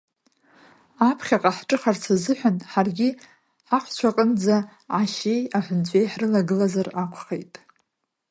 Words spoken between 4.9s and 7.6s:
ашьеи аҳәынҵәеи ҳрылагылазар акәхеит.